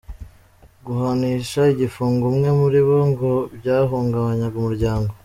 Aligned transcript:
Guhanisha 0.85 1.61
igifungo 1.73 2.23
umwe 2.31 2.49
muri 2.59 2.79
bo 2.87 2.99
ngo 3.09 3.31
byahungabanya 3.57 4.45
umuryango. 4.61 5.11